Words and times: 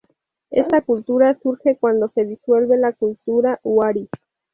Esta 0.49 0.81
cultura 0.81 1.37
surge 1.43 1.77
cuando 1.77 2.07
se 2.07 2.25
disuelve 2.25 2.75
la 2.75 2.91
cultura 2.93 3.59
huari. 3.63 4.09